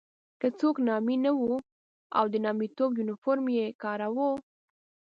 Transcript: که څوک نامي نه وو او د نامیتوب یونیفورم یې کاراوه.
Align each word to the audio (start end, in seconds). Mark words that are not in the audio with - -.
که 0.41 0.47
څوک 0.59 0.75
نامي 0.87 1.15
نه 1.25 1.31
وو 1.39 1.55
او 2.17 2.25
د 2.33 2.35
نامیتوب 2.45 2.91
یونیفورم 2.99 3.45
یې 3.57 3.65
کاراوه. 3.81 4.29